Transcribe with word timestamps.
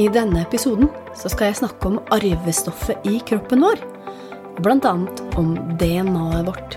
I 0.00 0.06
denne 0.08 0.46
episoden 0.46 0.88
så 1.18 1.28
skal 1.28 1.50
jeg 1.50 1.58
snakke 1.58 1.90
om 1.90 1.98
arvestoffet 2.14 3.04
i 3.04 3.18
kroppen 3.28 3.60
vår. 3.66 3.82
Annet 4.60 5.20
om 5.40 5.50
DNA-et 5.80 6.46
vårt. 6.46 6.76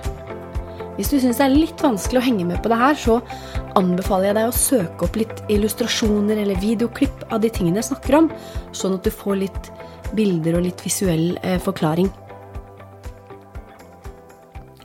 Hvis 0.97 1.09
du 1.11 1.15
syns 1.19 1.39
det 1.39 1.45
er 1.45 1.55
litt 1.55 1.79
vanskelig 1.83 2.19
å 2.19 2.23
henge 2.25 2.45
med 2.49 2.59
på 2.63 2.71
det 2.71 2.79
her, 2.81 2.97
så 2.99 3.15
anbefaler 3.79 4.29
jeg 4.29 4.37
deg 4.37 4.49
å 4.49 4.57
søke 4.57 5.07
opp 5.07 5.17
litt 5.19 5.41
illustrasjoner 5.51 6.43
eller 6.43 6.59
videoklipp 6.61 7.25
av 7.29 7.41
de 7.43 7.51
tingene 7.53 7.79
jeg 7.79 7.89
snakker 7.93 8.19
om, 8.19 8.29
sånn 8.75 8.99
at 8.99 9.07
du 9.07 9.11
får 9.15 9.39
litt 9.45 9.71
bilder 10.15 10.59
og 10.59 10.67
litt 10.67 10.83
visuell 10.83 11.33
eh, 11.41 11.59
forklaring. 11.63 12.11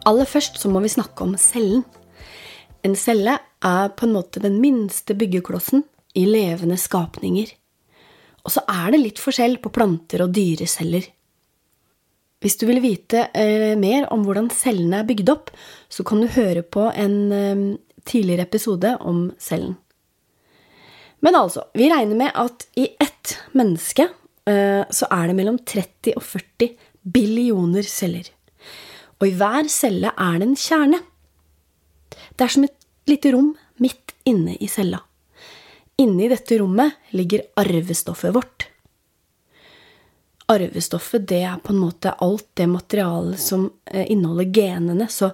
Aller 0.08 0.30
først 0.30 0.62
så 0.62 0.70
må 0.72 0.82
vi 0.84 0.94
snakke 0.94 1.26
om 1.26 1.34
cellen. 1.42 1.82
En 2.86 2.94
celle 2.96 3.40
er 3.66 3.94
på 3.98 4.06
en 4.06 4.14
måte 4.14 4.42
den 4.42 4.62
minste 4.62 5.18
byggeklossen 5.18 5.82
i 6.14 6.28
levende 6.30 6.78
skapninger. 6.80 7.57
Og 8.46 8.54
så 8.54 8.62
er 8.70 8.92
det 8.94 9.02
litt 9.02 9.22
forskjell 9.22 9.58
på 9.62 9.72
planter 9.74 10.24
og 10.24 10.34
dyreceller. 10.36 11.08
Hvis 12.38 12.56
du 12.60 12.68
vil 12.68 12.78
vite 12.82 13.26
eh, 13.34 13.74
mer 13.78 14.06
om 14.14 14.22
hvordan 14.26 14.50
cellene 14.54 15.00
er 15.00 15.08
bygd 15.08 15.32
opp, 15.32 15.50
så 15.90 16.04
kan 16.06 16.22
du 16.22 16.30
høre 16.36 16.62
på 16.62 16.86
en 16.94 17.16
eh, 17.34 17.64
tidligere 18.06 18.46
episode 18.46 18.94
om 19.02 19.26
cellen. 19.42 19.74
Men 21.20 21.34
altså, 21.34 21.64
vi 21.74 21.90
regner 21.90 22.14
med 22.14 22.30
at 22.38 22.68
i 22.78 22.86
ett 23.02 23.34
menneske 23.58 24.06
eh, 24.46 24.84
så 24.86 25.10
er 25.10 25.26
det 25.26 25.38
mellom 25.40 25.58
30 25.58 26.14
og 26.14 26.22
40 26.22 26.76
billioner 27.02 27.82
celler. 27.82 28.30
Og 29.18 29.26
i 29.26 29.34
hver 29.34 29.66
celle 29.72 30.14
er 30.14 30.38
det 30.38 30.46
en 30.46 30.58
kjerne. 30.58 31.02
Det 32.38 32.46
er 32.46 32.54
som 32.54 32.68
et 32.68 32.86
lite 33.10 33.34
rom 33.34 33.50
midt 33.82 34.14
inne 34.28 34.54
i 34.62 34.70
cella. 34.70 35.02
Inni 35.98 36.28
dette 36.30 36.58
rommet 36.60 37.14
ligger 37.16 37.42
arvestoffet 37.58 38.34
vårt 38.34 38.68
arvestoffet, 40.48 41.28
det 41.28 41.42
er 41.44 41.60
på 41.62 41.72
en 41.74 41.82
måte 41.82 42.14
alt 42.24 42.46
det 42.56 42.66
materialet 42.70 43.40
som 43.40 43.68
eh, 43.84 44.10
inneholder 44.10 44.44
genene. 44.54 45.08
Så 45.08 45.30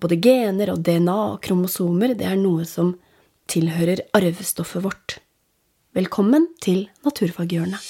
både 0.00 0.20
gener 0.22 0.72
og 0.74 0.82
DNA 0.86 1.16
og 1.34 1.40
kromosomer, 1.42 2.14
det 2.14 2.28
er 2.30 2.38
noe 2.38 2.66
som 2.68 2.94
tilhører 3.50 4.06
arvestoffet 4.14 4.84
vårt. 4.84 5.18
Velkommen 5.94 6.48
til 6.62 6.86
Naturfaghjørnet. 7.06 7.82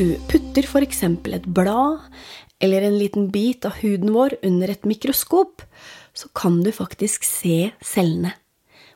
Du 0.00 0.14
putter 0.30 0.64
for 0.64 0.80
eksempel 0.80 1.34
et 1.36 1.44
blad 1.44 2.00
eller 2.64 2.86
en 2.86 2.96
liten 2.96 3.28
bit 3.32 3.66
av 3.68 3.76
huden 3.82 4.14
vår 4.14 4.38
under 4.46 4.72
et 4.72 4.86
mikroskop, 4.88 5.60
så 6.16 6.28
kan 6.36 6.60
du 6.64 6.70
faktisk 6.72 7.24
se 7.24 7.70
cellene. 7.84 8.32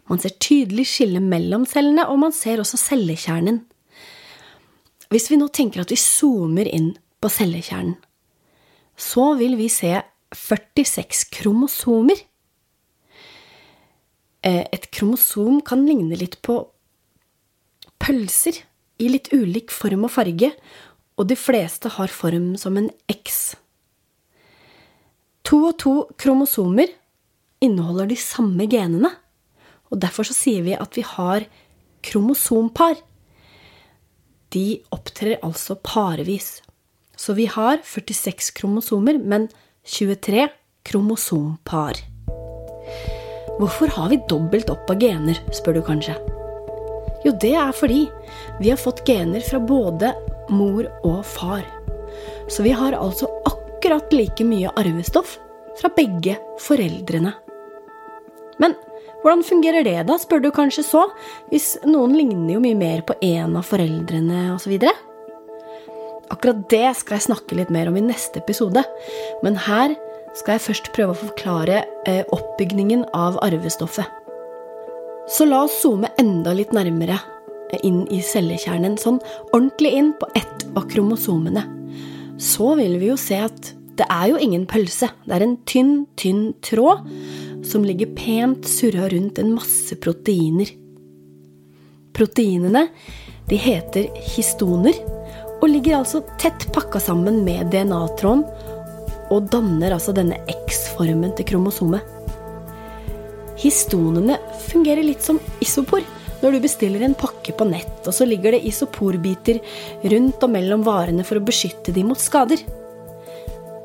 Man 0.08 0.20
ser 0.20 0.36
tydelig 0.40 0.86
skille 0.90 1.20
mellom 1.24 1.64
cellene, 1.68 2.04
og 2.08 2.20
man 2.20 2.34
ser 2.36 2.60
også 2.60 2.80
cellekjernen. 2.80 3.62
Hvis 5.12 5.30
vi 5.32 5.38
nå 5.40 5.48
tenker 5.52 5.84
at 5.84 5.92
vi 5.92 6.00
zoomer 6.00 6.68
inn 6.68 6.92
på 7.20 7.30
cellekjernen, 7.32 7.96
så 8.96 9.32
vil 9.40 9.56
vi 9.60 9.70
se 9.72 9.96
46 10.34 11.24
kromosomer. 11.34 12.20
Eh, 14.44 14.64
et 14.72 14.88
kromosom 14.92 15.60
kan 15.64 15.84
ligne 15.88 16.16
litt 16.20 16.40
på 16.44 16.60
pølser 18.00 18.60
i 19.00 19.08
litt 19.10 19.32
ulik 19.34 19.72
form 19.74 20.06
og 20.06 20.12
farge, 20.14 20.52
og 21.14 21.28
de 21.30 21.36
fleste 21.38 21.92
har 21.96 22.12
form 22.12 22.54
som 22.60 22.78
en 22.78 22.90
X. 23.10 23.54
To 25.44 25.60
og 25.68 25.76
to 25.78 25.94
kromosomer 26.18 26.90
inneholder 27.64 28.08
de 28.10 28.16
samme 28.18 28.66
genene, 28.70 29.10
og 29.92 30.00
derfor 30.02 30.26
så 30.26 30.34
sier 30.36 30.64
vi 30.66 30.74
at 30.74 30.96
vi 30.96 31.04
har 31.06 31.46
kromosompar. 32.04 32.96
De 34.54 34.80
opptrer 34.94 35.38
altså 35.42 35.76
parevis. 35.76 36.58
Så 37.16 37.36
vi 37.38 37.46
har 37.46 37.78
46 37.86 38.50
kromosomer, 38.58 39.18
men 39.18 39.48
23 39.86 40.48
kromosompar. 40.84 42.00
Hvorfor 43.60 43.92
har 43.94 44.10
vi 44.10 44.22
dobbelt 44.28 44.70
opp 44.72 44.90
av 44.90 44.98
gener, 44.98 45.38
spør 45.54 45.78
du 45.78 45.84
kanskje. 45.86 46.16
Jo, 47.24 47.32
det 47.40 47.54
er 47.56 47.70
fordi 47.72 48.02
vi 48.58 48.72
har 48.72 48.80
fått 48.80 49.04
gener 49.06 49.44
fra 49.46 49.60
både 49.62 50.10
mor 50.52 50.88
og 51.04 51.22
far. 51.26 51.64
Så 52.48 52.64
vi 52.66 52.74
har 52.76 52.96
altså 52.96 53.28
akkurat 53.48 54.12
like 54.12 54.44
mye 54.46 54.72
arvestoff 54.78 55.38
fra 55.80 55.90
begge 55.96 56.36
foreldrene. 56.62 57.32
Men 58.62 58.76
hvordan 59.24 59.42
fungerer 59.46 59.86
det, 59.86 59.96
da, 60.08 60.18
spør 60.20 60.42
du 60.44 60.50
kanskje 60.54 60.84
så, 60.86 61.06
hvis 61.50 61.74
noen 61.88 62.14
ligner 62.16 62.56
jo 62.56 62.62
mye 62.62 62.78
mer 62.78 63.02
på 63.08 63.16
en 63.24 63.56
av 63.56 63.66
foreldrene 63.66 64.50
osv.? 64.54 64.76
Akkurat 66.32 66.60
det 66.72 66.86
skal 66.98 67.18
jeg 67.18 67.28
snakke 67.30 67.56
litt 67.58 67.72
mer 67.72 67.88
om 67.90 67.96
i 67.96 68.04
neste 68.04 68.42
episode, 68.42 68.84
men 69.44 69.56
her 69.66 69.96
skal 70.34 70.56
jeg 70.56 70.64
først 70.66 70.90
prøve 70.94 71.14
å 71.14 71.20
forklare 71.20 71.84
eh, 72.10 72.22
oppbygningen 72.34 73.06
av 73.16 73.38
arvestoffet. 73.44 74.08
Så 75.30 75.46
la 75.48 75.62
oss 75.64 75.78
zoome 75.80 76.10
enda 76.20 76.52
litt 76.52 76.74
nærmere 76.76 77.16
inn 77.82 78.04
i 78.12 78.20
cellekjernen, 78.22 78.98
sånn 79.00 79.20
ordentlig 79.52 79.94
inn 79.98 80.12
på 80.20 80.28
ett 80.38 80.66
av 80.76 80.86
kromosomene. 80.90 81.64
Så 82.40 82.74
vil 82.78 82.98
vi 83.00 83.10
jo 83.12 83.18
se 83.20 83.40
at 83.46 83.72
det 83.98 84.06
er 84.10 84.32
jo 84.32 84.40
ingen 84.42 84.66
pølse, 84.66 85.10
det 85.26 85.36
er 85.36 85.44
en 85.46 85.58
tynn, 85.70 85.92
tynn 86.18 86.48
tråd 86.66 87.04
som 87.64 87.84
ligger 87.86 88.10
pent 88.16 88.66
surra 88.68 89.08
rundt 89.12 89.38
en 89.38 89.54
masse 89.54 89.96
proteiner. 90.02 90.72
Proteinene 92.14 92.88
de 93.48 93.58
heter 93.60 94.08
histoner 94.34 94.98
og 95.60 95.68
ligger 95.70 96.00
altså 96.00 96.22
tett 96.40 96.66
pakka 96.74 97.00
sammen 97.02 97.42
med 97.46 97.70
DNA-tråden 97.72 98.44
og 99.32 99.48
danner 99.52 99.94
altså 99.96 100.12
denne 100.16 100.40
X-formen 100.66 101.32
til 101.38 101.48
kromosomet. 101.54 102.02
Histonene 103.62 104.36
fungerer 104.66 105.06
litt 105.06 105.24
som 105.24 105.38
isopor. 105.64 106.02
Når 106.42 106.54
du 106.54 106.62
bestiller 106.64 107.04
en 107.04 107.16
pakke 107.18 107.54
på 107.56 107.66
nett, 107.68 108.00
og 108.04 108.14
så 108.14 108.26
ligger 108.28 108.54
det 108.54 108.64
isoporbiter 108.68 109.60
rundt 110.12 110.42
og 110.44 110.52
mellom 110.52 110.84
varene 110.86 111.24
for 111.26 111.40
å 111.40 111.44
beskytte 111.44 111.94
de 111.94 112.04
mot 112.06 112.20
skader. 112.20 112.60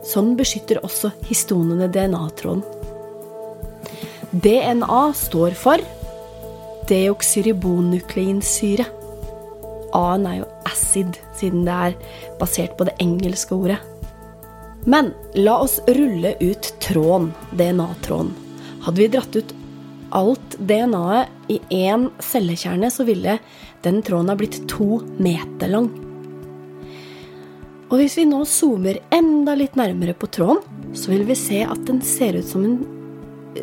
Sånn 0.10 0.34
beskytter 0.40 0.82
også 0.84 1.12
histonene 1.30 1.90
DNA-tråden. 1.92 2.64
DNA 4.30 5.04
står 5.18 5.56
for 5.58 5.82
deoxyribonukleinsyre. 6.90 8.86
A-en 9.98 10.28
er 10.30 10.36
jo 10.42 10.50
acid, 10.70 11.18
siden 11.38 11.66
det 11.66 11.78
er 11.90 11.96
basert 12.42 12.75
på 12.78 12.86
det 12.90 12.98
engelske 13.01 13.56
ordet. 13.57 13.80
Men 14.90 15.12
la 15.36 15.57
oss 15.63 15.80
rulle 15.88 16.36
ut 16.40 16.74
tråden, 16.81 17.34
DNA-tråden. 17.51 18.31
Hadde 18.86 19.01
vi 19.01 19.10
dratt 19.12 19.36
ut 19.36 19.56
alt 20.16 20.58
DNA-et 20.60 21.52
i 21.52 21.60
én 21.86 22.10
cellekjerne, 22.24 22.92
så 22.92 23.06
ville 23.08 23.40
den 23.84 24.02
tråden 24.06 24.30
ha 24.32 24.38
blitt 24.38 24.62
to 24.70 25.02
meter 25.18 25.72
lang. 25.72 25.90
Og 27.90 27.98
hvis 27.98 28.20
vi 28.20 28.28
nå 28.30 28.44
zoomer 28.46 29.00
enda 29.14 29.56
litt 29.58 29.78
nærmere 29.80 30.14
på 30.14 30.30
tråden, 30.30 30.62
så 30.94 31.10
vil 31.14 31.26
vi 31.26 31.38
se 31.38 31.64
at 31.66 31.82
den 31.88 32.04
ser 32.06 32.38
ut 32.38 32.46
som 32.46 32.66
en 32.66 32.78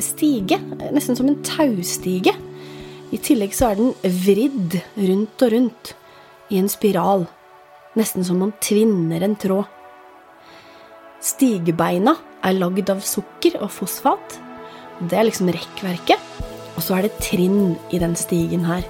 stige. 0.03 0.59
Nesten 0.95 1.19
som 1.19 1.29
en 1.31 1.39
taustige. 1.47 2.35
I 3.15 3.21
tillegg 3.23 3.55
så 3.55 3.71
er 3.71 3.79
den 3.79 3.95
vridd 4.27 4.81
rundt 4.99 5.47
og 5.47 5.53
rundt 5.55 5.93
i 6.51 6.59
en 6.59 6.71
spiral. 6.71 7.27
Nesten 7.97 8.27
som 8.27 8.43
man 8.43 8.55
tvinner 8.63 9.23
en 9.23 9.39
tråd. 9.39 9.71
Stigebeina 11.23 12.17
er 12.47 12.59
lagd 12.59 12.91
av 12.93 13.01
sukker 13.07 13.57
og 13.63 13.71
fosfat. 13.73 14.41
Det 15.01 15.17
er 15.17 15.29
liksom 15.29 15.51
rekkverket. 15.53 16.23
Og 16.77 16.85
så 16.85 16.99
er 16.99 17.07
det 17.07 17.19
trinn 17.25 17.77
i 17.93 18.01
den 18.01 18.17
stigen 18.19 18.67
her. 18.69 18.85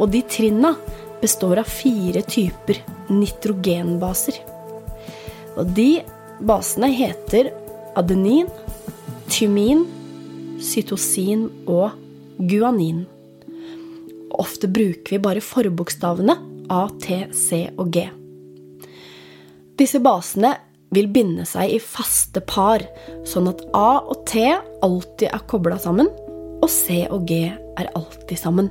Og 0.00 0.10
de 0.12 0.20
trinna 0.28 0.74
består 1.22 1.62
av 1.62 1.70
fire 1.70 2.24
typer 2.26 2.80
nitrogenbaser. 3.12 4.40
Og 5.56 5.70
de 5.76 6.02
basene 6.44 6.90
heter 6.92 7.52
adenin, 7.96 8.48
tymin, 9.30 9.84
cytosin 10.60 11.46
og 11.70 11.94
guanin. 12.38 13.04
Ofte 14.34 14.68
bruker 14.68 15.14
vi 15.14 15.22
bare 15.22 15.44
forbokstavene 15.44 16.36
A, 16.72 16.86
T, 17.00 17.24
C 17.32 17.68
og 17.78 17.92
G. 17.94 18.08
Disse 19.78 20.00
basene 20.02 20.54
vil 20.94 21.10
binde 21.12 21.46
seg 21.48 21.74
i 21.74 21.80
faste 21.82 22.42
par, 22.44 22.84
sånn 23.28 23.50
at 23.50 23.62
A 23.76 24.00
og 24.00 24.24
T 24.30 24.46
alltid 24.84 25.28
er 25.30 25.46
kobla 25.50 25.78
sammen, 25.82 26.10
og 26.62 26.70
C 26.70 27.04
og 27.10 27.26
G 27.28 27.46
er 27.50 27.90
alltid 27.98 28.38
sammen. 28.40 28.70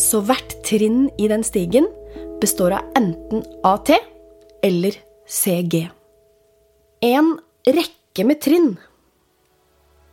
Så 0.00 0.22
hvert 0.24 0.56
trinn 0.66 1.06
i 1.20 1.28
den 1.30 1.44
stigen 1.46 1.86
består 2.42 2.74
av 2.78 2.94
enten 2.98 3.44
AT 3.66 3.92
eller 4.64 4.96
CG. 5.28 5.86
En 7.02 7.36
rekke 7.66 8.26
med 8.26 8.40
trinn 8.42 8.74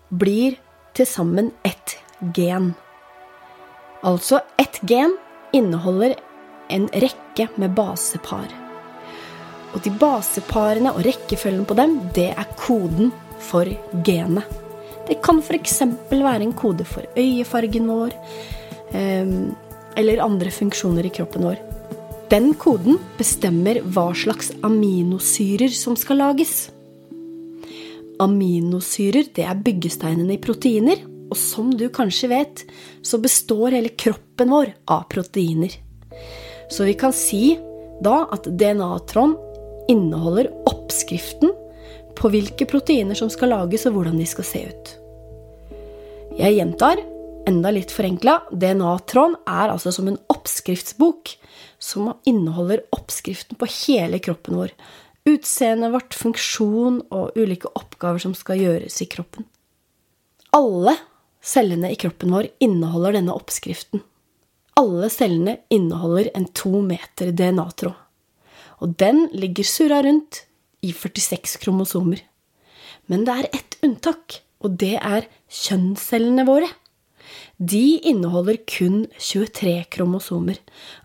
blir 0.10 0.58
til 0.98 1.08
sammen 1.10 1.52
ett 1.64 1.98
gen. 2.36 2.74
Altså 4.04 4.42
ett 4.62 4.82
gen 4.90 5.18
inneholder 5.54 6.16
en 6.70 6.90
rekke 6.94 7.50
med 7.58 7.76
basepar. 7.78 8.69
Og 9.74 9.84
de 9.86 9.92
baseparene 10.02 10.94
og 10.96 11.04
rekkefølgen 11.06 11.66
på 11.70 11.78
dem, 11.78 11.98
det 12.16 12.32
er 12.34 12.54
koden 12.58 13.12
for 13.50 13.70
genet. 14.06 14.46
Det 15.10 15.20
kan 15.26 15.42
f.eks. 15.42 15.82
være 16.12 16.44
en 16.46 16.54
kode 16.54 16.86
for 16.86 17.06
øyefargen 17.18 17.90
vår, 17.90 18.14
ehm, 18.94 19.52
eller 19.98 20.22
andre 20.22 20.52
funksjoner 20.54 21.08
i 21.08 21.14
kroppen 21.14 21.48
vår. 21.50 21.62
Den 22.30 22.52
koden 22.62 23.00
bestemmer 23.18 23.82
hva 23.82 24.12
slags 24.14 24.52
aminosyrer 24.62 25.74
som 25.74 25.96
skal 25.98 26.22
lages. 26.22 26.70
Aminosyrer 28.22 29.32
det 29.34 29.48
er 29.48 29.64
byggesteinene 29.66 30.36
i 30.36 30.44
proteiner, 30.44 31.02
og 31.30 31.38
som 31.38 31.72
du 31.74 31.88
kanskje 31.94 32.30
vet, 32.30 32.64
så 33.02 33.18
består 33.22 33.74
hele 33.78 33.94
kroppen 33.98 34.54
vår 34.54 34.74
av 34.90 35.08
proteiner. 35.10 35.74
Så 36.70 36.86
vi 36.86 36.94
kan 36.94 37.14
si 37.14 37.58
da 38.06 38.28
at 38.30 38.46
DNA-tråden 38.46 39.38
inneholder 39.90 40.52
oppskriften 40.70 41.52
på 42.20 42.32
hvilke 42.34 42.68
proteiner 42.70 43.18
som 43.18 43.32
skal 43.32 43.54
lages, 43.54 43.88
og 43.88 43.98
hvordan 43.98 44.20
de 44.20 44.28
skal 44.30 44.48
se 44.48 44.64
ut. 44.70 44.96
Jeg 46.40 46.56
gjentar, 46.56 47.02
enda 47.50 47.72
litt 47.74 47.92
forenkla, 47.92 48.40
DNA-tråden 48.52 49.38
er 49.50 49.74
altså 49.74 49.92
som 49.96 50.10
en 50.12 50.20
oppskriftsbok 50.32 51.34
som 51.82 52.12
inneholder 52.30 52.84
oppskriften 52.96 53.60
på 53.60 53.70
hele 53.82 54.20
kroppen 54.24 54.60
vår. 54.60 54.74
Utseendet 55.30 55.94
vårt, 55.94 56.16
funksjon 56.16 57.02
og 57.14 57.38
ulike 57.38 57.72
oppgaver 57.76 58.22
som 58.24 58.36
skal 58.38 58.62
gjøres 58.62 59.02
i 59.04 59.10
kroppen. 59.12 59.48
Alle 60.56 60.96
cellene 61.46 61.92
i 61.94 61.98
kroppen 62.00 62.34
vår 62.34 62.50
inneholder 62.64 63.20
denne 63.20 63.36
oppskriften. 63.36 64.04
Alle 64.80 65.10
cellene 65.12 65.60
inneholder 65.74 66.32
en 66.36 66.48
to 66.56 66.80
meter 66.82 67.34
DNA-tråd. 67.36 67.98
Og 68.80 68.96
den 69.00 69.28
ligger 69.36 69.68
surra 69.68 70.02
rundt 70.06 70.44
i 70.86 70.94
46 70.96 71.58
kromosomer. 71.64 72.22
Men 73.10 73.26
det 73.28 73.36
er 73.36 73.50
ett 73.60 73.78
unntak, 73.84 74.42
og 74.64 74.78
det 74.80 74.96
er 75.00 75.28
kjønnscellene 75.50 76.46
våre. 76.48 76.70
De 77.60 78.00
inneholder 78.08 78.58
kun 78.70 79.04
23 79.20 79.84
kromosomer, 79.92 80.58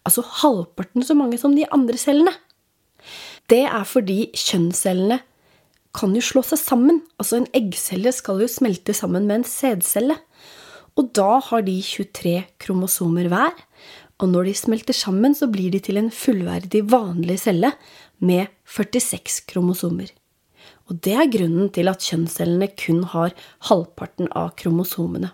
altså 0.06 0.22
halvparten 0.40 1.04
så 1.04 1.16
mange 1.18 1.40
som 1.40 1.56
de 1.56 1.66
andre 1.74 1.98
cellene. 2.00 2.32
Det 3.50 3.64
er 3.66 3.84
fordi 3.88 4.30
kjønnscellene 4.38 5.18
kan 5.94 6.14
jo 6.16 6.22
slå 6.24 6.42
seg 6.46 6.60
sammen. 6.60 7.02
Altså 7.20 7.40
en 7.40 7.50
eggcelle 7.54 8.12
skal 8.14 8.40
jo 8.42 8.50
smelte 8.50 8.94
sammen 8.96 9.28
med 9.28 9.40
en 9.42 9.48
sædcelle. 9.48 10.16
Og 10.94 11.10
da 11.16 11.40
har 11.42 11.64
de 11.66 11.74
23 11.82 12.36
kromosomer 12.62 13.28
hver. 13.30 13.54
Og 14.22 14.30
når 14.30 14.48
de 14.48 14.54
smelter 14.56 14.96
sammen, 14.96 15.34
så 15.34 15.48
blir 15.50 15.72
de 15.74 15.80
til 15.82 15.98
en 15.98 16.10
fullverdig 16.14 16.84
vanlig 16.90 17.40
celle 17.42 17.72
med 18.22 18.52
46 18.64 19.42
kromosomer. 19.50 20.12
Og 20.88 21.00
det 21.04 21.16
er 21.16 21.32
grunnen 21.32 21.70
til 21.74 21.90
at 21.90 22.04
kjønnscellene 22.04 22.70
kun 22.78 23.02
har 23.14 23.34
halvparten 23.70 24.30
av 24.36 24.52
kromosomene. 24.60 25.32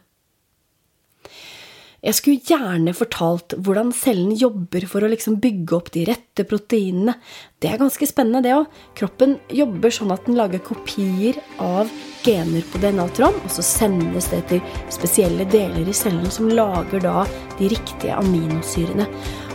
Jeg 2.00 2.16
skulle 2.16 2.40
gjerne 2.48 2.94
fortalt 2.96 3.52
hvordan 3.60 3.90
cellen 3.92 4.32
jobber 4.38 4.86
for 4.88 5.04
å 5.04 5.10
liksom 5.12 5.36
bygge 5.42 5.74
opp 5.76 5.90
de 5.92 6.06
rette 6.08 6.46
proteinene. 6.48 7.12
Det 7.60 7.68
er 7.68 7.80
ganske 7.82 8.08
spennende, 8.08 8.40
det 8.46 8.54
òg. 8.56 8.70
Kroppen 8.96 9.34
jobber 9.52 9.92
sånn 9.92 10.14
at 10.14 10.24
den 10.24 10.38
lager 10.38 10.62
kopier 10.64 11.36
av 11.60 11.92
gener 12.24 12.64
på 12.72 12.80
DNA-tråden, 12.80 13.36
og 13.44 13.52
så 13.52 13.64
sendes 13.64 14.30
det 14.32 14.40
til 14.48 14.64
spesielle 14.92 15.44
deler 15.52 15.88
i 15.88 15.96
cellen 15.96 16.32
som 16.32 16.48
lager 16.48 17.04
da 17.04 17.26
de 17.60 17.68
riktige 17.74 18.16
aminosyrene. 18.16 19.04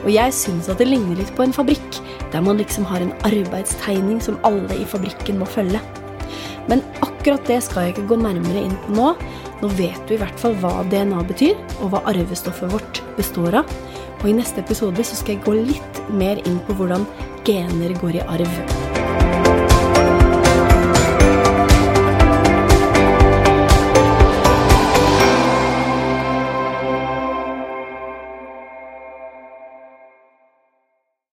Og 0.03 0.11
jeg 0.13 0.37
syns 0.37 0.69
at 0.69 0.77
det 0.81 0.91
ligner 0.91 1.17
litt 1.17 1.33
på 1.33 1.47
en 1.47 1.55
fabrikk, 1.55 2.01
der 2.29 2.45
man 2.45 2.61
liksom 2.61 2.85
har 2.85 3.01
en 3.01 3.13
arbeidstegning 3.25 4.21
som 4.21 4.37
alle 4.45 4.77
i 4.77 4.85
fabrikken 4.93 5.41
må 5.41 5.49
følge. 5.49 5.81
Men 6.69 6.81
akkurat 7.05 7.45
det 7.49 7.59
skal 7.65 7.87
jeg 7.87 7.95
ikke 7.95 8.09
gå 8.13 8.21
nærmere 8.21 8.67
inn 8.67 8.77
på 8.85 8.93
nå. 8.97 9.11
Nå 9.61 9.69
vet 9.77 10.01
du 10.07 10.15
i 10.15 10.21
hvert 10.21 10.41
fall 10.41 10.57
hva 10.61 10.73
DNA 10.91 11.21
betyr, 11.29 11.55
og 11.79 11.93
hva 11.93 12.03
arvestoffet 12.11 12.73
vårt 12.73 13.01
består 13.19 13.61
av. 13.61 13.75
Og 14.21 14.27
i 14.31 14.35
neste 14.35 14.63
episode 14.63 15.05
så 15.05 15.19
skal 15.19 15.35
jeg 15.35 15.45
gå 15.45 15.55
litt 15.71 16.01
mer 16.09 16.41
inn 16.47 16.59
på 16.67 16.75
hvordan 16.79 17.05
gener 17.47 17.95
går 18.01 18.19
i 18.19 18.25
arv. 18.25 18.53